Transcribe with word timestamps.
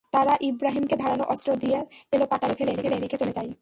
তারা 0.13 0.33
ইব্রাহিমকে 0.41 0.95
ধারালো 0.95 1.23
অস্ত্র 1.23 1.49
দিয়ে 1.55 1.77
এলোপাতাড়ি 2.13 2.53
কুপিয়ে 2.53 2.81
ফেলে 2.81 2.97
রেখে 2.97 3.17
চলে 3.17 3.33
যায়। 3.37 3.51